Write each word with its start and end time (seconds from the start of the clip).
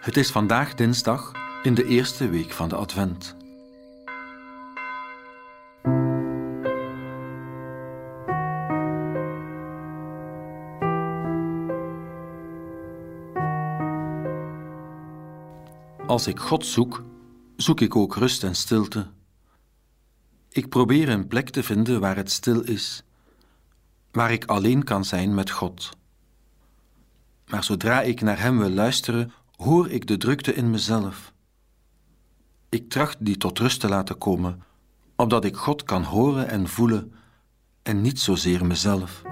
Het 0.00 0.16
is 0.16 0.30
vandaag 0.30 0.74
dinsdag 0.74 1.32
in 1.62 1.74
de 1.74 1.84
eerste 1.84 2.28
week 2.28 2.50
van 2.50 2.68
de 2.68 2.76
Advent. 2.76 3.36
Als 16.06 16.26
ik 16.26 16.38
God 16.38 16.66
zoek, 16.66 17.04
zoek 17.56 17.80
ik 17.80 17.96
ook 17.96 18.16
rust 18.16 18.44
en 18.44 18.54
stilte. 18.54 19.06
Ik 20.48 20.68
probeer 20.68 21.08
een 21.08 21.26
plek 21.26 21.50
te 21.50 21.62
vinden 21.62 22.00
waar 22.00 22.16
het 22.16 22.30
stil 22.30 22.60
is, 22.60 23.02
waar 24.10 24.32
ik 24.32 24.44
alleen 24.44 24.84
kan 24.84 25.04
zijn 25.04 25.34
met 25.34 25.50
God. 25.50 25.90
Maar 27.46 27.64
zodra 27.64 28.02
ik 28.02 28.20
naar 28.20 28.40
Hem 28.40 28.58
wil 28.58 28.70
luisteren, 28.70 29.32
hoor 29.60 29.90
ik 29.90 30.06
de 30.06 30.16
drukte 30.16 30.54
in 30.54 30.70
mezelf. 30.70 31.32
Ik 32.68 32.88
tracht 32.88 33.16
die 33.20 33.36
tot 33.36 33.58
rust 33.58 33.80
te 33.80 33.88
laten 33.88 34.18
komen, 34.18 34.62
opdat 35.16 35.44
ik 35.44 35.56
God 35.56 35.82
kan 35.82 36.02
horen 36.02 36.48
en 36.48 36.68
voelen 36.68 37.12
en 37.82 38.00
niet 38.00 38.20
zozeer 38.20 38.66
mezelf. 38.66 39.22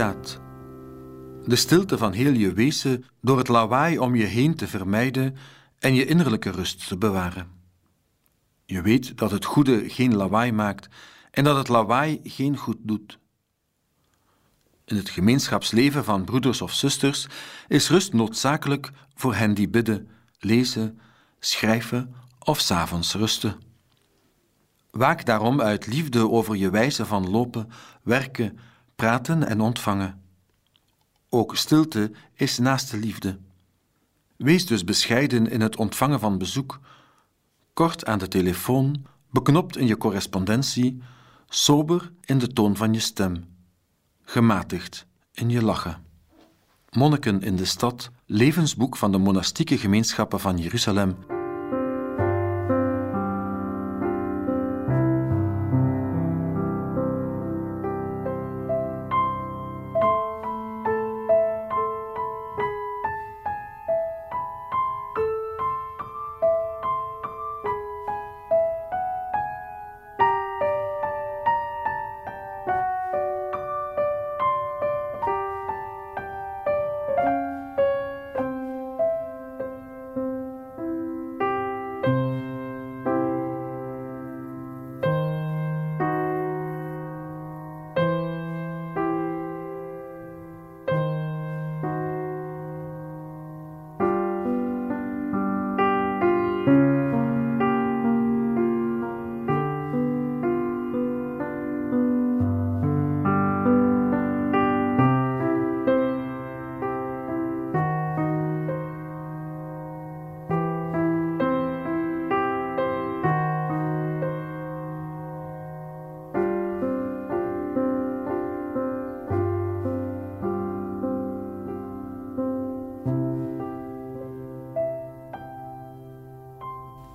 De 0.00 1.56
stilte 1.56 1.98
van 1.98 2.12
heel 2.12 2.32
je 2.32 2.52
wezen 2.52 3.04
door 3.20 3.38
het 3.38 3.48
lawaai 3.48 3.98
om 3.98 4.14
je 4.14 4.24
heen 4.24 4.54
te 4.54 4.66
vermijden 4.66 5.36
en 5.78 5.94
je 5.94 6.06
innerlijke 6.06 6.50
rust 6.50 6.88
te 6.88 6.98
bewaren. 6.98 7.48
Je 8.64 8.82
weet 8.82 9.18
dat 9.18 9.30
het 9.30 9.44
goede 9.44 9.88
geen 9.88 10.16
lawaai 10.16 10.52
maakt 10.52 10.88
en 11.30 11.44
dat 11.44 11.56
het 11.56 11.68
lawaai 11.68 12.20
geen 12.22 12.56
goed 12.56 12.76
doet. 12.80 13.18
In 14.84 14.96
het 14.96 15.10
gemeenschapsleven 15.10 16.04
van 16.04 16.24
broeders 16.24 16.62
of 16.62 16.72
zusters 16.72 17.26
is 17.68 17.88
rust 17.88 18.12
noodzakelijk 18.12 18.90
voor 19.14 19.34
hen 19.34 19.54
die 19.54 19.68
bidden, 19.68 20.08
lezen, 20.38 21.00
schrijven 21.38 22.14
of 22.38 22.60
s'avonds 22.60 23.14
rusten. 23.14 23.60
Waak 24.90 25.24
daarom 25.24 25.60
uit 25.60 25.86
liefde 25.86 26.30
over 26.30 26.56
je 26.56 26.70
wijze 26.70 27.06
van 27.06 27.30
lopen, 27.30 27.68
werken, 28.02 28.58
praten 29.00 29.48
en 29.48 29.60
ontvangen. 29.60 30.20
Ook 31.28 31.56
stilte 31.56 32.10
is 32.34 32.58
naaste 32.58 32.96
liefde. 32.96 33.38
Wees 34.36 34.66
dus 34.66 34.84
bescheiden 34.84 35.50
in 35.50 35.60
het 35.60 35.76
ontvangen 35.76 36.20
van 36.20 36.38
bezoek, 36.38 36.80
kort 37.72 38.06
aan 38.06 38.18
de 38.18 38.28
telefoon, 38.28 39.06
beknopt 39.30 39.76
in 39.76 39.86
je 39.86 39.96
correspondentie, 39.96 41.02
sober 41.48 42.12
in 42.24 42.38
de 42.38 42.48
toon 42.48 42.76
van 42.76 42.92
je 42.92 43.00
stem, 43.00 43.44
gematigd 44.22 45.06
in 45.32 45.50
je 45.50 45.62
lachen. 45.62 46.04
Monniken 46.90 47.42
in 47.42 47.56
de 47.56 47.64
stad, 47.64 48.10
levensboek 48.26 48.96
van 48.96 49.12
de 49.12 49.18
monastieke 49.18 49.78
gemeenschappen 49.78 50.40
van 50.40 50.58
Jeruzalem 50.58 51.16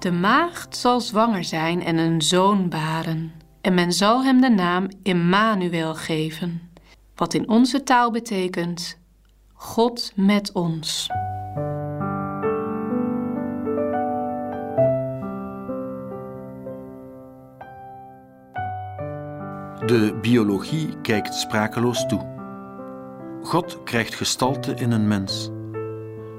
De 0.06 0.12
maagd 0.12 0.78
zal 0.78 1.02
zwanger 1.02 1.44
zijn 1.44 1.84
en 1.84 1.98
een 1.98 2.22
zoon 2.22 2.70
baren, 2.70 3.32
en 3.62 3.74
men 3.74 3.92
zal 3.92 4.24
hem 4.24 4.42
de 4.42 4.50
naam 4.50 4.88
Immanuel 5.04 5.96
geven, 5.96 6.72
wat 7.16 7.34
in 7.34 7.50
onze 7.50 7.84
taal 7.84 8.12
betekent 8.12 9.00
God 9.54 10.12
met 10.16 10.52
ons. 10.52 11.08
De 19.86 20.18
biologie 20.22 21.02
kijkt 21.02 21.34
sprakeloos 21.36 22.06
toe. 22.08 22.26
God 23.42 23.84
krijgt 23.84 24.16
gestalte 24.16 24.74
in 24.74 24.92
een 24.92 25.08
mens. 25.08 25.50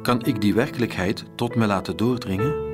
Kan 0.03 0.25
ik 0.25 0.41
die 0.41 0.55
werkelijkheid 0.55 1.25
tot 1.35 1.55
me 1.55 1.67
laten 1.67 1.97
doordringen? 1.97 2.66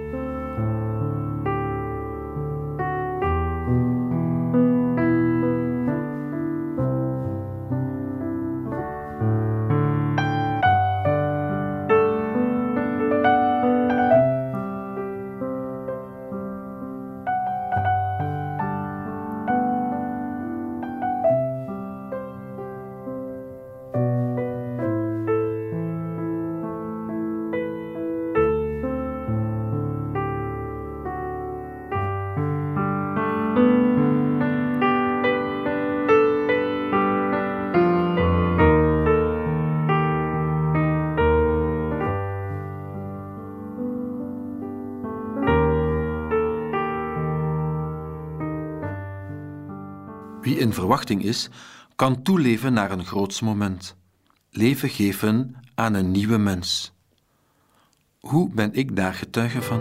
In 50.62 50.72
verwachting 50.72 51.22
is, 51.24 51.48
kan 51.96 52.22
toeleven 52.22 52.72
naar 52.72 52.90
een 52.90 53.04
groots 53.04 53.40
moment. 53.40 53.96
Leven 54.50 54.88
geven 54.88 55.54
aan 55.74 55.94
een 55.94 56.10
nieuwe 56.10 56.38
mens. 56.38 56.92
Hoe 58.20 58.50
ben 58.50 58.74
ik 58.74 58.96
daar 58.96 59.14
getuige 59.14 59.62
van? 59.62 59.80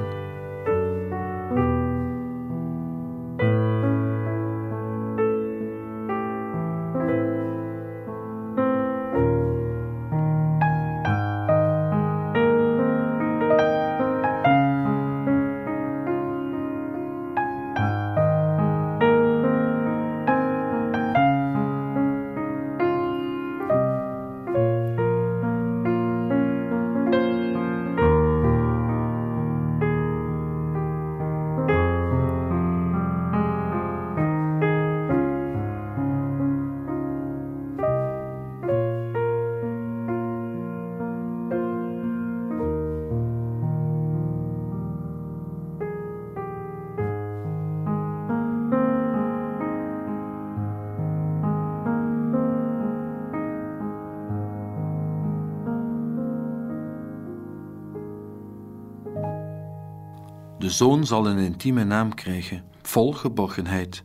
Zoon 60.72 61.06
zal 61.06 61.28
een 61.28 61.38
intieme 61.38 61.84
naam 61.84 62.14
krijgen, 62.14 62.64
vol 62.82 63.14
geborgenheid. 63.14 64.04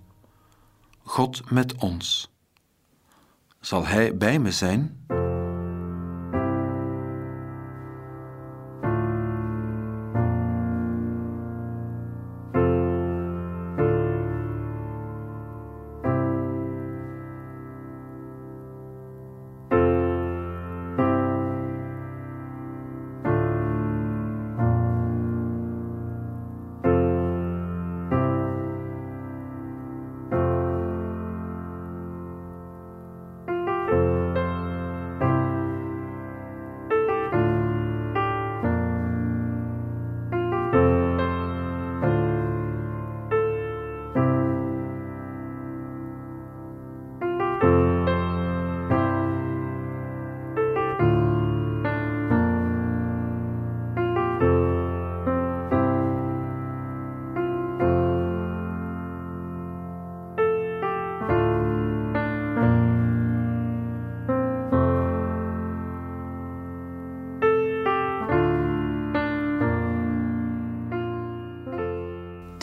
God 1.02 1.50
met 1.50 1.74
ons. 1.74 2.30
Zal 3.60 3.86
hij 3.86 4.16
bij 4.16 4.38
me 4.38 4.50
zijn? 4.50 5.04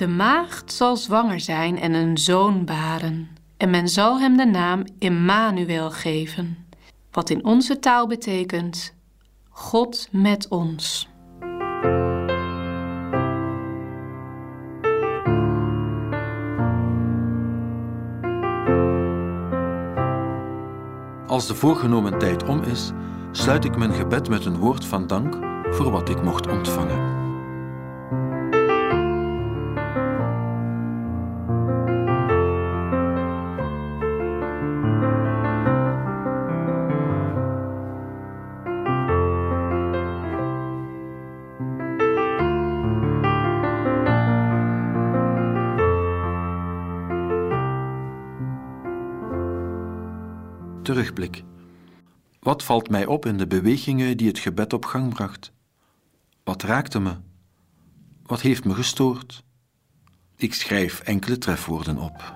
De 0.03 0.09
maagd 0.09 0.73
zal 0.73 0.97
zwanger 0.97 1.39
zijn 1.39 1.79
en 1.79 1.93
een 1.93 2.17
zoon 2.17 2.65
baren. 2.65 3.29
En 3.57 3.69
men 3.69 3.89
zal 3.89 4.19
hem 4.19 4.37
de 4.37 4.45
naam 4.45 4.83
Immanuel 4.99 5.91
geven. 5.91 6.67
Wat 7.11 7.29
in 7.29 7.45
onze 7.45 7.79
taal 7.79 8.07
betekent: 8.07 8.95
God 9.49 10.07
met 10.11 10.47
ons. 10.47 11.09
Als 21.27 21.47
de 21.47 21.55
voorgenomen 21.55 22.19
tijd 22.19 22.43
om 22.43 22.61
is, 22.61 22.91
sluit 23.31 23.65
ik 23.65 23.77
mijn 23.77 23.93
gebed 23.93 24.29
met 24.29 24.45
een 24.45 24.57
woord 24.57 24.85
van 24.85 25.07
dank 25.07 25.37
voor 25.75 25.91
wat 25.91 26.09
ik 26.09 26.23
mocht 26.23 26.47
ontvangen. 26.47 27.32
Terugblik. 50.83 51.43
Wat 52.39 52.63
valt 52.63 52.89
mij 52.89 53.05
op 53.05 53.25
in 53.25 53.37
de 53.37 53.47
bewegingen 53.47 54.17
die 54.17 54.27
het 54.27 54.39
gebed 54.39 54.73
op 54.73 54.85
gang 54.85 55.13
bracht? 55.13 55.51
Wat 56.43 56.63
raakte 56.63 56.99
me? 56.99 57.15
Wat 58.23 58.41
heeft 58.41 58.65
me 58.65 58.73
gestoord? 58.73 59.43
Ik 60.35 60.53
schrijf 60.53 60.99
enkele 60.99 61.37
trefwoorden 61.37 61.97
op. 61.97 62.31